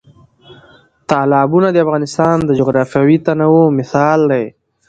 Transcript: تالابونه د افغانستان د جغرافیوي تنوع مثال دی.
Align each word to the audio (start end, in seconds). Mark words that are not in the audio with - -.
تالابونه 1.09 1.67
د 1.71 1.77
افغانستان 1.85 2.35
د 2.43 2.49
جغرافیوي 2.59 3.17
تنوع 3.25 3.65
مثال 3.79 4.19
دی. 4.31 4.45